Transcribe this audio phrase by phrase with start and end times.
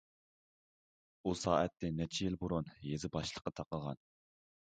[1.25, 4.01] ئۇ سائەتنى نەچچە يىل بۇرۇن يېزا باشلىقى تاقىغان.